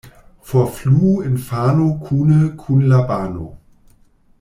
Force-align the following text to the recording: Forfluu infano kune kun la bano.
Forfluu 0.51 1.11
infano 1.29 1.87
kune 2.07 2.41
kun 2.63 2.83
la 2.93 3.03
bano. 3.13 3.51